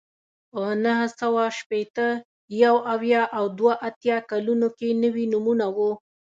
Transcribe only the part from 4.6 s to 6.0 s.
کې نوي نومونه وو